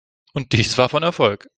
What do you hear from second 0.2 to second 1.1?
Und dies war von